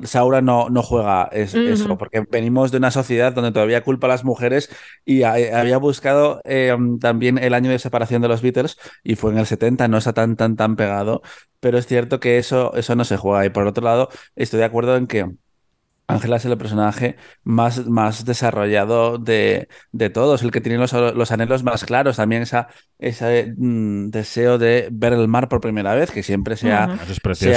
[0.04, 4.10] Saura no, no juega es- eso, porque venimos de una sociedad donde todavía culpa a
[4.10, 4.70] las mujeres
[5.06, 9.32] y ha- había buscado eh, también el año de separación de los Beatles y fue
[9.32, 11.22] en el 70, no está tan, tan, tan pegado,
[11.60, 13.46] pero es cierto que eso, eso no se juega.
[13.46, 15.26] Y por otro lado, estoy de acuerdo en que...
[16.14, 21.32] Ángela es el personaje más, más desarrollado de, de todos, el que tiene los, los
[21.32, 22.68] anhelos más claros, también esa,
[23.00, 27.38] ese mm, deseo de ver el mar por primera vez, que siempre se ha, es
[27.38, 27.54] se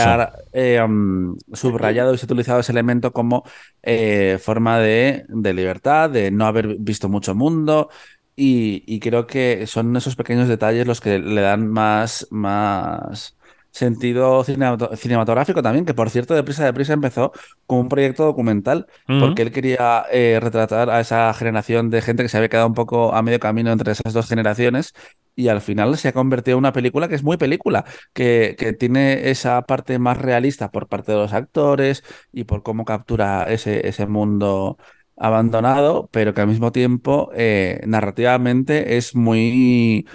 [0.53, 3.45] eh, mm, subrayado y se ha utilizado ese elemento como
[3.83, 7.89] eh, forma de, de libertad, de no haber visto mucho mundo.
[8.37, 13.37] Y, y creo que son esos pequeños detalles los que le dan más, más
[13.75, 17.33] sentido cinemato- cinematográfico también, que por cierto, Deprisa Deprisa empezó
[17.67, 22.29] como un proyecto documental, porque él quería eh, retratar a esa generación de gente que
[22.29, 24.93] se había quedado un poco a medio camino entre esas dos generaciones.
[25.37, 28.73] Y al final se ha convertido en una película que es muy película, que, que
[28.73, 33.89] tiene esa parte más realista por parte de los actores y por cómo captura ese,
[33.89, 34.79] ese mundo
[35.17, 40.07] abandonado, pero que al mismo tiempo eh, narrativamente es muy,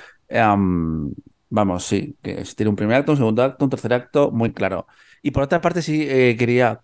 [1.49, 4.87] vamos, sí, que tiene un primer acto, un segundo acto, un tercer acto muy claro.
[5.21, 6.81] Y por otra parte sí eh, quería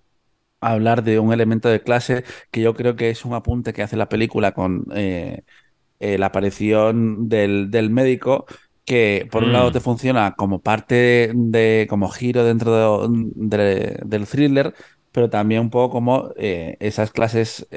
[0.62, 3.98] hablar de un elemento de clase que yo creo que es un apunte que hace
[3.98, 5.44] la película con eh,
[6.00, 8.46] eh, la aparición del, del médico,
[8.86, 9.54] que por un Mm.
[9.54, 14.74] lado te funciona como parte de, como giro dentro de- de- del thriller,
[15.12, 17.68] pero también un poco como eh, esas clases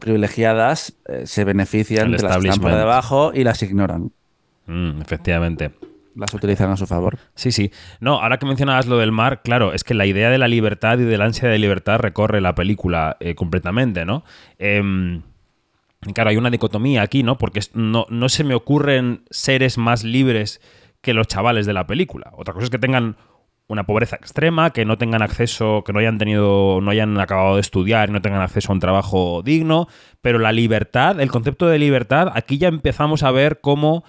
[0.00, 4.12] privilegiadas se benefician El de las que están por debajo y las ignoran,
[4.66, 5.72] Mm, efectivamente.
[6.14, 7.18] las utilizan a su favor.
[7.34, 7.70] Sí, sí.
[8.00, 10.98] No, ahora que mencionabas lo del mar, claro, es que la idea de la libertad
[10.98, 14.22] y del ansia de libertad recorre la película eh, completamente, ¿no?
[14.58, 15.22] Em,
[16.14, 17.38] claro, hay una dicotomía aquí, ¿no?
[17.38, 20.60] Porque no, no se me ocurren seres más libres
[21.00, 22.30] que los chavales de la película.
[22.36, 23.16] Otra cosa es que tengan
[23.68, 27.60] una pobreza extrema, que no tengan acceso, que no hayan tenido, no hayan acabado de
[27.60, 29.88] estudiar y no tengan acceso a un trabajo digno,
[30.20, 34.04] pero la libertad, el concepto de libertad, aquí ya empezamos a ver cómo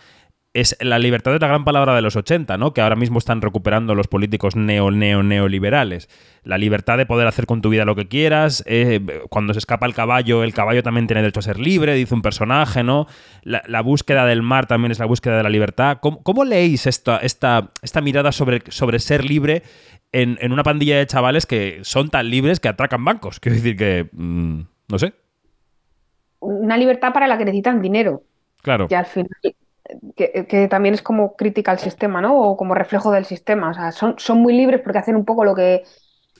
[0.53, 2.73] es la libertad es la gran palabra de los 80, ¿no?
[2.73, 6.09] Que ahora mismo están recuperando los políticos neo, neo, neoliberales.
[6.43, 8.63] La libertad de poder hacer con tu vida lo que quieras.
[8.67, 12.13] eh, cuando se escapa el caballo, el caballo también tiene derecho a ser libre, dice
[12.13, 13.07] un personaje, ¿no?
[13.41, 15.97] La, la búsqueda del mar también es la búsqueda de la libertad.
[16.01, 19.63] ¿Cómo, cómo leéis esta, esta, esta mirada sobre, sobre ser libre
[20.11, 23.39] en, en una pandilla de chavales que son tan libres que atracan bancos?
[23.39, 24.07] Quiero decir que.
[24.11, 25.13] mm, no sé.
[26.39, 28.21] Una libertad para la que necesitan dinero.
[28.61, 28.87] Claro.
[28.89, 29.29] Y al final,
[30.15, 32.39] que, también es como crítica al sistema, ¿no?
[32.39, 33.69] O como reflejo del sistema.
[33.71, 35.83] O sea, son, son muy libres porque hacen un poco lo que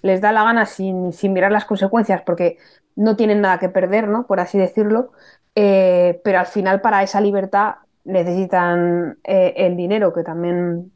[0.01, 2.57] les da la gana sin, sin mirar las consecuencias, porque
[2.95, 4.27] no tienen nada que perder, ¿no?
[4.27, 5.11] Por así decirlo.
[5.55, 10.91] Eh, pero al final, para esa libertad, necesitan eh, el dinero, que también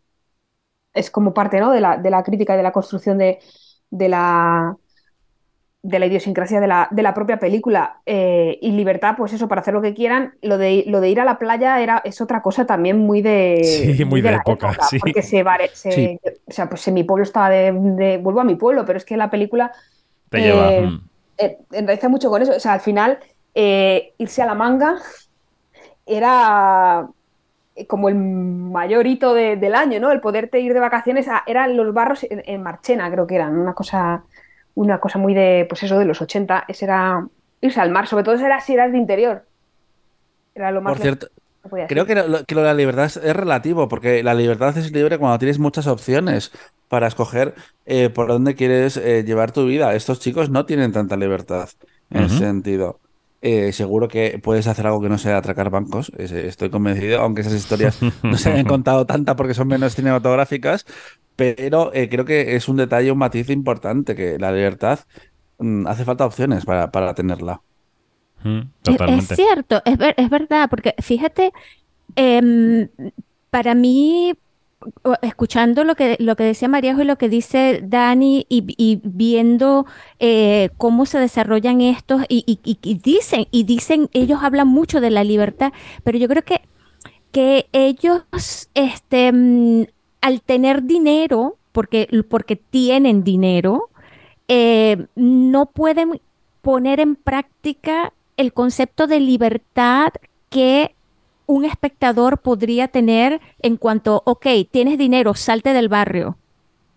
[0.93, 1.71] es como parte, ¿no?
[1.71, 3.39] De la, de la crítica y de la construcción de,
[3.89, 4.77] de la
[5.87, 9.61] de la idiosincrasia de la, de la propia película eh, y libertad, pues eso, para
[9.61, 10.33] hacer lo que quieran.
[10.41, 13.61] Lo de, lo de ir a la playa era, es otra cosa también muy de,
[13.63, 14.99] Sí, muy de la época, sí.
[14.99, 16.19] porque se, se- Sí.
[16.45, 19.05] o sea, pues en mi pueblo estaba de, de- vuelvo a mi pueblo, pero es
[19.05, 19.71] que la película
[20.29, 20.73] Te lleva.
[20.73, 21.01] eh, mm.
[21.37, 22.51] eh, enraiza mucho con eso.
[22.51, 23.19] O sea, al final,
[23.55, 24.97] eh, irse a la manga
[26.05, 27.07] era
[27.87, 30.11] como el mayor hito de- del año, ¿no?
[30.11, 33.57] El poderte ir de vacaciones a- eran los barros en, en Marchena, creo que eran,
[33.57, 34.23] una cosa,
[34.77, 37.27] una cosa muy de, pues eso, de los 80, ese era
[37.61, 39.45] irse al mar, sobre todo era si eras de interior.
[40.55, 43.17] Era lo más Por cierto, que Creo que lo, que lo de la libertad es,
[43.17, 46.51] es relativo, porque la libertad es libre cuando tienes muchas opciones
[46.87, 49.93] para escoger eh, por dónde quieres eh, llevar tu vida.
[49.93, 51.69] Estos chicos no tienen tanta libertad
[52.09, 53.01] en ese sentido.
[53.41, 56.11] eh, seguro que puedes hacer algo que no sea atracar bancos.
[56.17, 60.85] Es- Estoy convencido, aunque esas historias no se han contado tanta porque son menos cinematográficas,
[61.37, 65.01] pero eh, creo que es un detalle, un matiz importante, que la libertad
[65.59, 67.61] mm, hace falta opciones para, para tenerla.
[68.43, 69.35] Mm, Es- Totalmente.
[69.35, 71.51] Es cierto, es, ver- es verdad, porque fíjate,
[72.15, 72.89] em,
[73.51, 74.33] para mí,
[75.21, 79.85] escuchando lo que, lo que decía Maríajo y lo que dice Dani y, y viendo
[80.19, 85.01] eh, cómo se desarrollan estos y, y- y- y dicen, y dicen, ellos hablan mucho
[85.01, 85.73] de la libertad,
[86.03, 86.61] pero yo creo que,
[87.31, 88.23] que ellos,
[88.73, 89.85] este, mm,
[90.21, 93.89] al tener dinero, porque, porque tienen dinero,
[94.47, 96.21] eh, no pueden
[96.61, 100.09] poner en práctica el concepto de libertad
[100.49, 100.95] que
[101.45, 106.37] un espectador podría tener en cuanto, ok, tienes dinero, salte del barrio,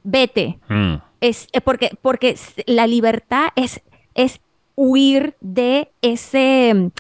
[0.03, 0.59] vete.
[0.69, 0.97] Mm.
[1.21, 3.81] Es eh, porque, porque la libertad es,
[4.15, 4.41] es
[4.75, 6.91] huir de ese,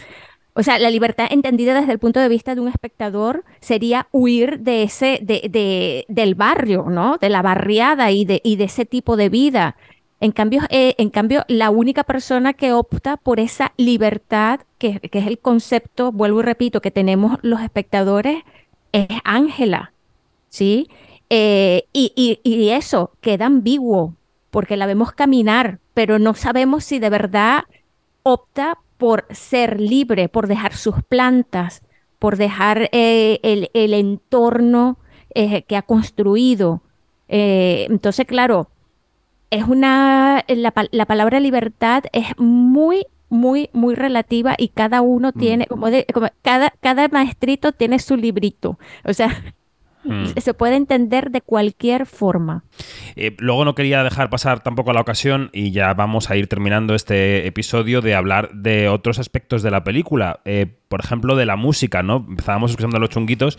[0.60, 4.60] o sea, la libertad entendida desde el punto de vista de un espectador sería huir
[4.60, 7.18] de ese, de, de- del barrio, ¿no?
[7.18, 9.76] De la barriada y de, ese tipo de vida.
[10.20, 15.18] En cambio, eh, en cambio, la única persona que opta por esa libertad, que, que
[15.18, 18.42] es el concepto, vuelvo y repito, que tenemos los espectadores,
[18.92, 19.92] es Ángela,
[20.48, 20.88] ¿sí?
[21.30, 24.14] Eh, y, y- y eso queda ambiguo,
[24.50, 27.62] porque la vemos caminar, pero no sabemos si de verdad
[28.22, 31.82] opta por ser libre, por dejar sus plantas,
[32.20, 34.98] por dejar eh, el, el entorno
[35.34, 36.82] eh, que ha construido.
[37.28, 38.68] Eh, entonces, claro,
[39.50, 45.66] es una, la, la palabra libertad es muy, muy, muy relativa y cada uno tiene,
[45.66, 48.78] como de- como cada, cada maestrito tiene su librito.
[49.04, 49.30] O sea,
[50.02, 50.24] Mm.
[50.36, 52.64] se puede entender de cualquier forma.
[53.16, 56.94] Eh, luego no quería dejar pasar tampoco la ocasión y ya vamos a ir terminando
[56.94, 60.40] este episodio de hablar de otros aspectos de la película.
[60.44, 62.24] Eh, por ejemplo, de la música, ¿no?
[62.28, 63.58] Empezábamos escuchando a los chunguitos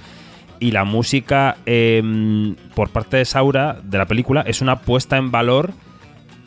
[0.60, 5.32] y la música eh, por parte de Saura de la película es una puesta en
[5.32, 5.72] valor.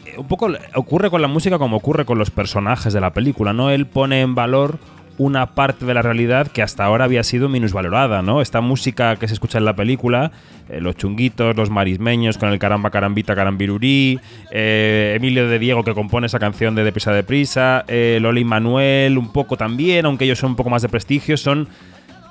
[0.07, 3.53] eh, Un poco ocurre con la música como ocurre con los personajes de la película,
[3.53, 3.71] ¿no?
[3.71, 4.79] Él pone en valor
[5.19, 8.41] una parte de la realidad que hasta ahora había sido minusvalorada, ¿no?
[8.41, 10.33] Esta música que se escucha en la película,
[10.69, 14.19] eh, los chunguitos, los marismeños con el caramba, carambita, carambirurí,
[14.51, 19.19] eh, Emilio de Diego que compone esa canción de Deprisa, Deprisa, eh, Lola y Manuel
[19.19, 21.69] un poco también, aunque ellos son un poco más de prestigio, son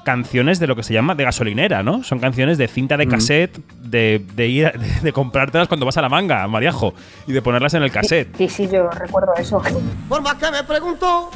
[0.03, 2.03] canciones de lo que se llama de gasolinera, ¿no?
[2.03, 5.97] Son canciones de cinta de cassette, de, de ir a- de, de comprártelas cuando vas
[5.97, 6.93] a la manga, Mariajo,
[7.27, 8.35] y de ponerlas en el cassette.
[8.37, 9.61] Sí, sí, yo recuerdo eso.
[10.09, 11.29] Por más que me pregunto,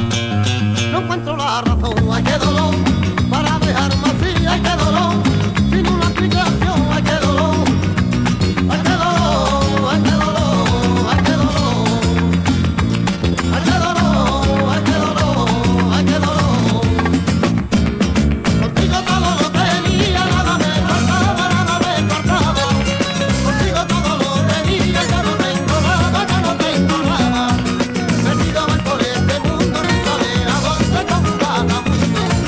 [0.92, 1.94] no encuentro la razón.
[2.12, 2.76] Ay, qué dolor,
[3.30, 5.37] para dejarme así, ay, qué dolor.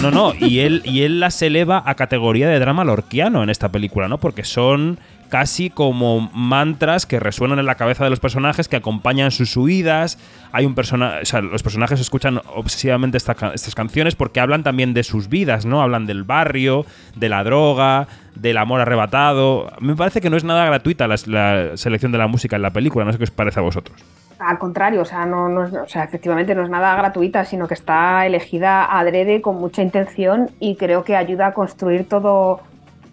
[0.01, 3.69] No, no, y él, y él las eleva a categoría de drama lorquiano en esta
[3.69, 4.17] película, ¿no?
[4.17, 9.31] Porque son casi como mantras que resuenan en la cabeza de los personajes, que acompañan
[9.31, 10.17] sus huidas.
[10.53, 15.03] Hay un personaje, o sea, los personajes escuchan obsesivamente estas canciones porque hablan también de
[15.03, 15.81] sus vidas, ¿no?
[15.81, 16.85] Hablan del barrio,
[17.15, 19.69] de la droga, del amor arrebatado.
[19.81, 22.71] Me parece que no es nada gratuita la, la selección de la música en la
[22.71, 23.99] película, no sé qué os parece a vosotros.
[24.39, 25.47] Al contrario, o sea, no,
[25.83, 30.49] o sea, efectivamente no es nada gratuita, sino que está elegida adrede con mucha intención
[30.61, 32.61] y creo que ayuda a construir todo,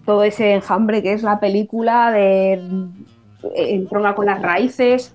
[0.04, 2.60] todo ese enjambre que es la película, de
[3.56, 5.14] entronca con las raíces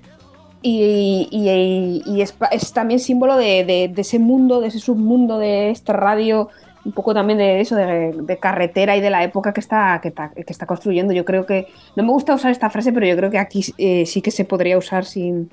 [0.62, 2.36] y, y- es,
[2.74, 6.50] también símbolo de, de- ese mundo, de ese submundo de esta radio,
[6.84, 10.30] un poco también de eso, de, carretera y de la época que está, que, está,
[10.32, 11.13] que está construyendo.
[11.13, 14.06] Yo creo que, no me gusta usar esta frase, pero yo creo que aquí eh,
[14.06, 15.50] sí que se podría usar sin,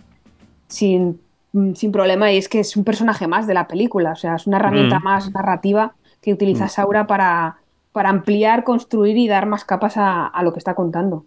[0.68, 1.20] sin,
[1.52, 4.36] mm, sin problema y es que es un personaje más de la película, o sea,
[4.36, 5.04] es una herramienta Mm.
[5.04, 6.68] más narrativa que utiliza Mm.
[6.68, 7.56] Saura para,
[7.92, 11.26] para ampliar, construir y dar más capas a, a lo que está contando.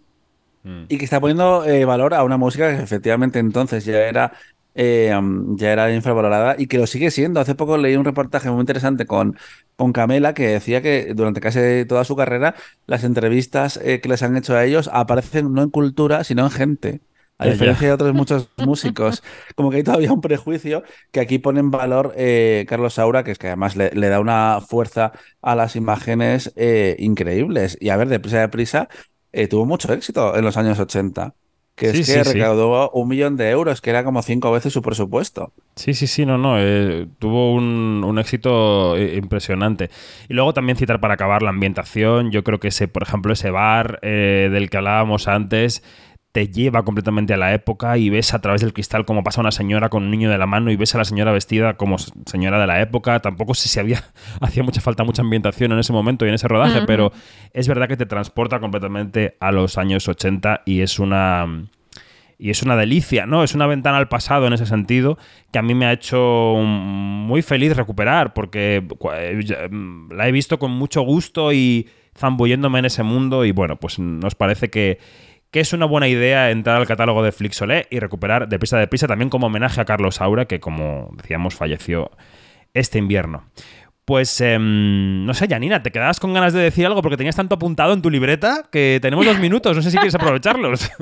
[0.88, 4.32] Y que está poniendo eh, valor a una música que efectivamente entonces ya era,
[4.76, 5.12] eh,
[5.56, 7.40] ya era infravalorada y que lo sigue siendo.
[7.40, 9.36] Hace poco leí un reportaje muy interesante con,
[9.76, 12.54] con Camela que decía que durante casi toda su carrera
[12.86, 16.50] las entrevistas eh, que les han hecho a ellos aparecen no en cultura, sino en
[16.52, 17.00] gente.
[17.42, 19.22] A diferencia de otros muchos músicos,
[19.56, 23.32] como que hay todavía un prejuicio que aquí pone en valor eh, Carlos Saura, que
[23.32, 25.12] es que además le, le da una fuerza
[25.42, 27.76] a las imágenes eh, increíbles.
[27.80, 28.88] Y a ver, deprisa, deprisa,
[29.32, 31.34] eh, tuvo mucho éxito en los años 80.
[31.74, 32.24] que Sí, es que sí.
[32.24, 35.54] recaudó un millón de euros, que era como cinco veces su presupuesto.
[35.74, 36.56] Sí, sí, sí, no, no.
[36.58, 39.88] eh, tuvo un, un éxito impresionante.
[40.28, 42.30] Y luego también citar para acabar la ambientación.
[42.30, 45.82] Yo creo que ese, por ejemplo, ese bar eh, del que hablábamos antes
[46.32, 49.52] te lleva completamente a la época y ves a través del cristal cómo pasa una
[49.52, 52.58] señora con un niño de la mano y ves a la señora vestida como señora
[52.58, 53.20] de la época.
[53.20, 54.02] Tampoco sé si había
[54.40, 57.12] hacía mucha falta mucha ambientación en ese momento y en ese rodaje, pero
[57.52, 61.68] es verdad que te transporta completamente a los años 80 y es una
[62.38, 63.44] y es una delicia, ¿no?
[63.44, 65.16] Es una ventana al pasado en ese sentido
[65.52, 68.82] que a mí me ha hecho muy feliz recuperar porque
[69.14, 73.76] eh, mm, la he visto con mucho gusto y zambulléndome en ese mundo y bueno,
[73.76, 74.98] pues nos parece que,
[75.52, 79.28] que es una buena idea entrar al catálogo de Flixolé y recuperar Deprisa Deprisa también
[79.28, 82.10] como homenaje a Carlos Saura que como decíamos falleció
[82.74, 83.44] este invierno.
[84.12, 87.54] Pues em, no sé, Janina, ¿te quedabas con ganas de decir algo porque tenías tanto
[87.54, 89.74] apuntado en tu libreta que tenemos dos minutos?
[89.74, 90.90] No sé si quieres aprovecharlos.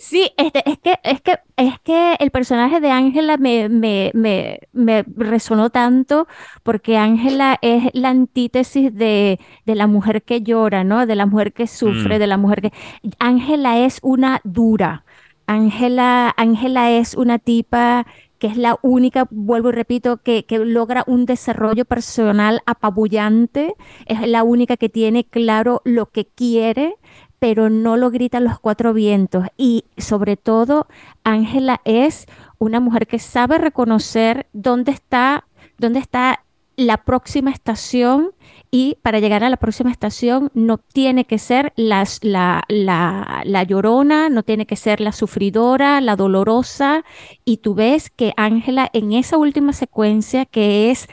[0.00, 4.60] Sí, este, es que, es que, es que el personaje de Ángela me, me, me,
[4.74, 6.26] me resonó tanto
[6.62, 11.06] porque Ángela es la antítesis de, de la mujer que llora, ¿no?
[11.06, 12.18] De la mujer que sufre, Mm.
[12.18, 12.72] de la mujer que...
[13.18, 15.04] Ángela es una dura.
[15.46, 18.06] Ángela, Ángela es una tipa
[18.38, 23.74] que es la única, vuelvo y repito, que, que logra un desarrollo personal apabullante,
[24.06, 26.96] es la única que tiene claro lo que quiere,
[27.38, 29.46] pero no lo grita a los cuatro vientos.
[29.56, 30.86] Y sobre todo,
[31.24, 32.26] Ángela es
[32.58, 35.46] una mujer que sabe reconocer dónde está,
[35.78, 36.44] dónde está
[36.76, 38.30] la próxima estación
[38.70, 43.62] y para llegar a la próxima estación no tiene que ser las- la, la, la
[43.62, 47.04] llorona, no tiene que ser la sufridora, la dolorosa.
[47.44, 51.08] Y tú ves que Ángela en esa última secuencia que es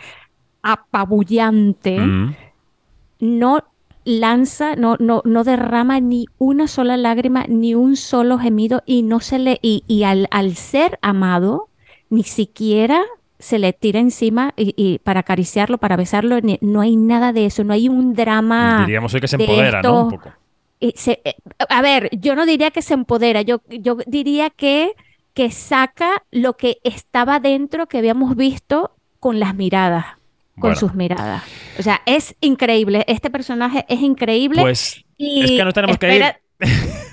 [0.62, 2.36] apabullante, Mm.
[3.20, 3.64] no
[4.03, 9.20] lanza, no, no, no derrama ni una sola lágrima, ni un solo gemido, y no
[9.20, 11.70] se le, y, y al, al ser amado,
[12.10, 13.01] ni siquiera
[13.40, 17.64] se le tira encima y, y para acariciarlo, para besarlo, no hay nada de eso,
[17.64, 18.80] no hay un drama.
[18.86, 20.04] Diríamos hoy que se de empodera, ¿no?
[20.04, 20.30] Un poco.
[20.80, 21.36] Y se- eh,
[21.70, 24.94] a ver, yo no diría que se empodera, yo, yo diría que,
[25.34, 30.06] que saca lo que estaba dentro que habíamos visto con las miradas,
[30.54, 30.76] con Bueno.
[30.76, 31.44] sus miradas.
[31.80, 34.62] O sea, es increíble, este personaje es increíble.
[34.62, 36.24] Pues y es que nos tenemos que ir.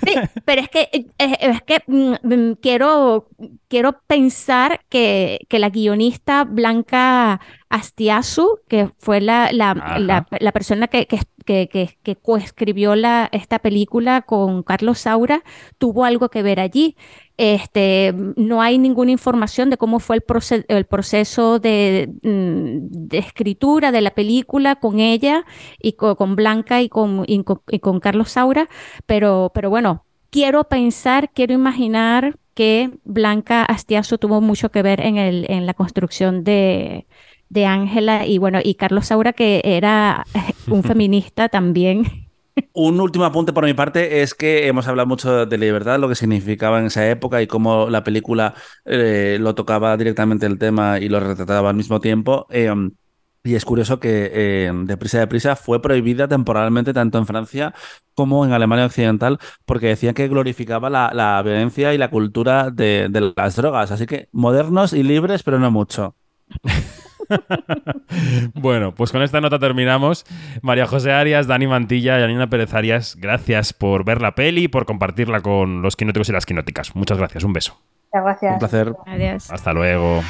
[0.05, 0.15] Sí,
[0.45, 3.29] pero es que, es que mm, mm, quiero,
[3.67, 7.39] quiero pensar que, que la guionista Blanca
[7.73, 13.59] Astiazu, que fue la, la, la- la persona que, que, que, que- coescribió la, esta
[13.59, 15.43] película con Carlos Saura,
[15.79, 16.95] tuvo algo que ver allí.
[17.37, 23.91] Este, no hay ninguna información de cómo fue el, el proceso de, mm, de escritura
[23.91, 25.43] de la película con ella
[25.81, 28.69] y co- con, Blanca y con, y con, y con Carlos Saura,
[29.05, 35.17] pero, pero bueno, quiero pensar, quiero imaginar que Blanca Astiazu tuvo mucho que ver en,
[35.17, 37.07] el, en la construcción de
[37.53, 40.25] de Ángela y bueno, y Carlos Saura que era
[40.67, 42.05] un feminista también.
[42.73, 46.15] Un último apunte por mi parte es que hemos hablado mucho de libertad, lo que
[46.15, 48.53] significaba en esa época y cómo la película
[48.85, 52.47] eh, lo tocaba directamente el tema y lo retrataba al mismo tiempo.
[52.49, 52.71] Eh,
[53.43, 57.73] y es curioso que eh, Deprisa Deprisa fue prohibida temporalmente tanto en Francia
[58.13, 63.07] como en Alemania Occidental porque decían que glorificaba la, la violencia y la cultura de,
[63.09, 63.91] de las drogas.
[63.91, 66.15] Así que modernos y libres, pero no mucho.
[68.53, 70.25] Bueno, pues con esta nota terminamos.
[70.61, 74.67] María José Arias, Dani Mantilla y Anina Pérez Arias, gracias por ver la peli y
[74.67, 76.95] por compartirla con los quinóticos y las quinóticas.
[76.95, 77.79] Muchas gracias, un beso.
[78.13, 78.53] Muchas gracias.
[78.53, 78.93] Un placer.
[79.07, 79.51] Adiós.
[79.51, 80.21] Hasta luego.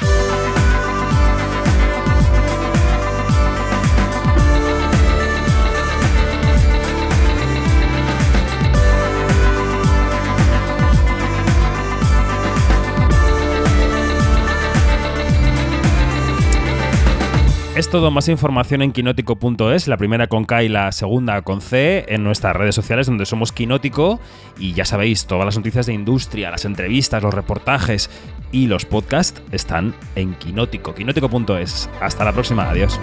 [17.94, 22.24] Todo, más información en quinótico.es, la primera con K y la segunda con C, en
[22.24, 24.18] nuestras redes sociales donde somos Quinótico
[24.58, 28.10] y ya sabéis, todas las noticias de industria, las entrevistas, los reportajes
[28.50, 31.88] y los podcasts están en Quinótico, quinótico.es.
[32.00, 32.98] Hasta la próxima, adiós.